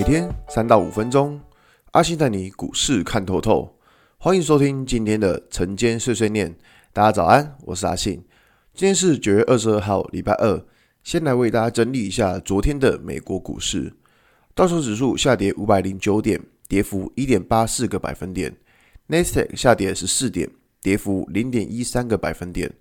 [0.00, 1.38] 每天三到五分钟，
[1.90, 3.76] 阿信带你股市看透透。
[4.16, 6.56] 欢迎收听今天的晨间碎碎念。
[6.90, 8.24] 大家早安，我是阿信。
[8.72, 10.64] 今天是九月二十二号，礼拜二。
[11.04, 13.92] 先来为大家整理一下昨天的美国股市。
[14.54, 18.56] 道琼指数下跌五百零九点，跌幅一点八四个百分点。
[19.08, 20.48] 纳斯达克下跌十四点，
[20.80, 22.72] 跌幅零点一三个百分点。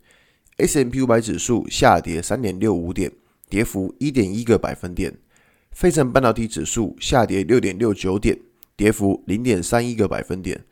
[0.56, 3.12] S M P 五百指数下跌三点六五点，
[3.50, 5.14] 跌幅一点一个百分点。
[5.72, 8.38] 费城半导体指数下跌六点六九点，
[8.76, 10.66] 跌幅零点三一个百分点。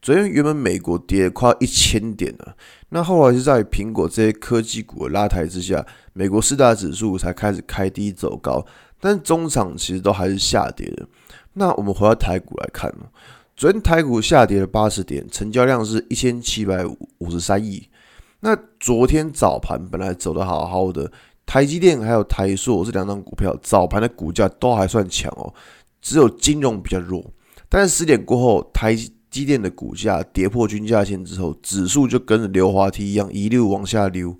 [0.00, 2.54] 昨天原本美国跌快一千点了，
[2.90, 8.64] 那后来是在苹果这些科技股的拉抬之下，美国四大指数才开始开低走高，
[9.00, 11.08] 但中场其实都还是下跌的。
[11.54, 12.94] 那我们回到台股来看，
[13.56, 16.84] 昨天台股下跌了八十点，成交量是一千七百
[17.18, 17.88] 五十三亿。
[18.40, 21.10] 那昨天早盘本来走得好好的。
[21.46, 25.52] 台积电还有台塑这两张股票早盘的股价都还算强哦，
[26.00, 27.24] 只有金融比较弱。
[27.68, 28.94] 但是十点过后，台
[29.30, 34.36] 积电的股价跌破均价线之后，指数就跟着溜滑梯一样一路往下溜。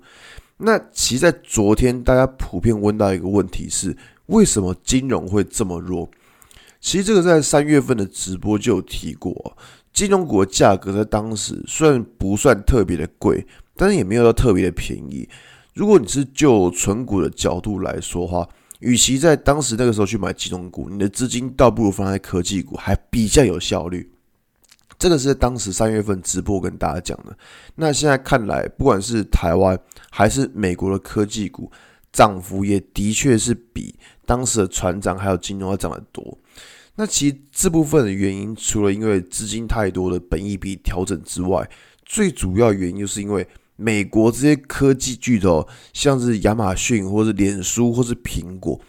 [0.57, 3.95] 那其实，在昨天大家普遍问到一个问题是：
[4.27, 6.09] 为什么金融会这么弱？
[6.79, 9.57] 其实这个在三月份的直播就有提过，
[9.91, 15.27] 金融股的价格在当时虽然不算特别的贵，但是也没有到特别的便宜。
[15.75, 18.47] 如果你是就存股的角度来说话，
[18.79, 24.09] 与其在当时那个时候去买金融股，你的资金倒不如放在科技股，还比较有效率。
[24.97, 27.37] 这个是当时三月份直播跟大家讲的。
[27.75, 29.77] 那现在看来，不管是台湾
[30.09, 31.69] 还是美国的科技股，
[32.13, 33.93] 涨幅也的确是比
[34.25, 36.37] 当时的船长还有金融要涨得多。
[36.95, 41.69] 那其实这部分的原因，除了因为资金太多的本益比调整之外，
[42.05, 43.45] 最主要原因就是因为。
[43.75, 48.79] 美国这些科技巨头，像是亚马逊或是脸书或是苹果，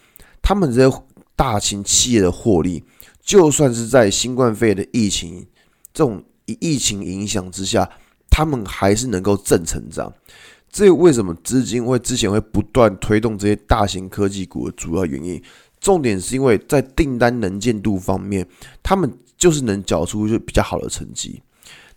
[0.41, 1.01] 他们这些
[1.35, 2.83] 大型企业的获利，
[3.21, 5.45] 就算是在新冠肺炎的疫情
[5.93, 7.89] 这种疫情影响之下，
[8.29, 10.13] 他们还是能够正成长。
[10.69, 15.41] 这为什么资金会之前会不断推动这些大型科技股的主要原因？
[15.79, 18.47] 重点是因为在订单能见度方面，
[18.81, 21.41] 他们就是能缴出就比较好的成绩。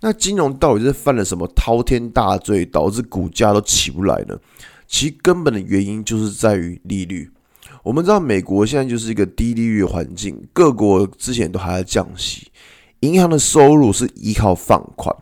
[0.01, 4.39] 那金融到底是犯了什么滔天大罪，导致股价都起不来呢？
[4.87, 7.31] 其根本的原因就是在于利率。
[7.83, 12.51] 我们知道美国现在就是一个低利率环境，各国之前都还在降息，
[13.01, 15.15] 银行的收入是依靠放款，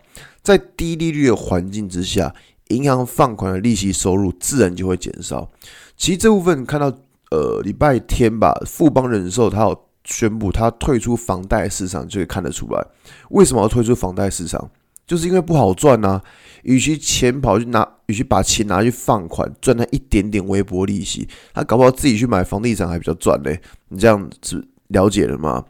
[0.42, 2.34] 在低利率的环境之下，
[2.68, 5.50] 银行放款的利息收入自然就会减少。
[5.96, 6.86] 其实这部分看到
[7.30, 9.87] 呃礼拜天吧，富邦人寿它有。
[10.08, 12.82] 宣布他退出房贷市场，就可以看得出来，
[13.28, 14.70] 为什么要退出房贷市场？
[15.06, 16.20] 就是因为不好赚呐。
[16.62, 23.60] 与其钱跑去拿，与其把钱拿去放款，赚那一点点微薄利息，他搞不好自己去买房地产还比较赚嘞。
[23.88, 25.64] 你这样子了解了吗？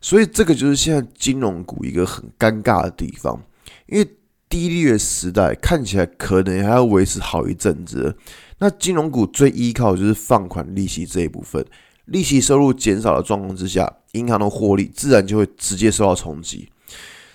[0.00, 3.40] 所以这个就是现在金融股一个很尴尬的地方，
[3.86, 4.08] 因为
[4.48, 8.16] 低利率时代看起来可能还要维持好一阵子。
[8.58, 11.64] 那金融股最依靠就是放款利息这一部分。
[12.06, 16.68] 利息收入减少的状况之下，银行的获利自然就会直接受到冲击。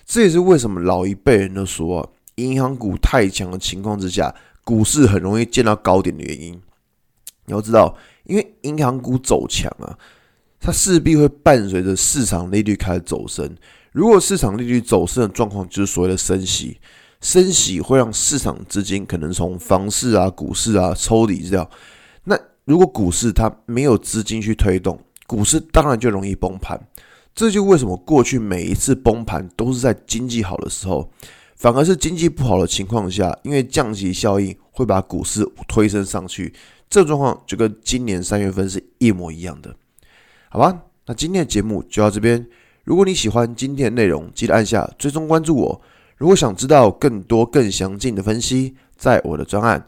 [0.06, 4.34] 这也是为什么老一辈人都说啊，银行股太强的情况之下，
[4.64, 6.54] 股市很容易见到高点的原因。
[7.46, 7.96] 你要知道，
[8.26, 9.98] 因为银行股走强啊，
[10.60, 13.56] 它势必会伴随着市场利率开始走升。
[13.94, 16.78] 如果市场利率走升的状况，就是所谓的升息，
[17.20, 21.70] 升息会让市场资金可能从房市啊、股市啊抽离掉。
[22.68, 26.78] 如果股市它没有资金去推动，股市当然就容易崩盘。
[27.34, 31.10] 这就为什么过去每一次崩盘都是在经济好的时候，
[31.56, 36.54] 反而是经济不好的情况下，因为降息效应会把股市推升上去。
[36.90, 39.74] 这状况就跟今年三月份是一模一样的，
[40.50, 40.84] 好吧？
[41.06, 42.46] 那今天的节目就到这边。
[42.84, 45.82] 如果你喜欢今天的内容，记得按下追踪关注我。
[46.18, 49.88] 如果想知道更多更详尽的分析，在我的专案。